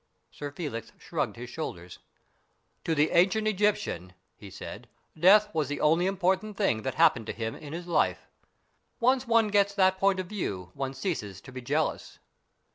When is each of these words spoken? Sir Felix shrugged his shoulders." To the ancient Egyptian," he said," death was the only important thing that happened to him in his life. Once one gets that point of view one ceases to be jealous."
Sir 0.31 0.49
Felix 0.51 0.91
shrugged 0.97 1.35
his 1.35 1.51
shoulders." 1.51 1.99
To 2.85 2.95
the 2.95 3.11
ancient 3.11 3.47
Egyptian," 3.47 4.13
he 4.35 4.49
said," 4.49 4.89
death 5.29 5.53
was 5.53 5.67
the 5.67 5.79
only 5.79 6.07
important 6.07 6.57
thing 6.57 6.81
that 6.81 6.95
happened 6.95 7.27
to 7.27 7.33
him 7.33 7.53
in 7.53 7.71
his 7.71 7.85
life. 7.85 8.27
Once 8.99 9.27
one 9.27 9.49
gets 9.49 9.75
that 9.75 9.99
point 9.99 10.19
of 10.19 10.25
view 10.25 10.71
one 10.73 10.95
ceases 10.95 11.39
to 11.41 11.51
be 11.51 11.61
jealous." 11.61 12.17